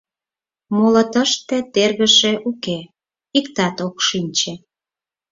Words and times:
Моло 0.75 1.03
тыште 1.13 1.57
тергыше 1.73 2.33
уке: 2.49 2.77
иктат 3.37 3.77
ок 3.87 3.95
шинче. 4.07 4.53